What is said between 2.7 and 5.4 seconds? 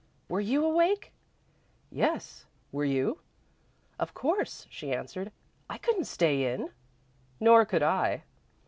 were you?" "Of course," she answered.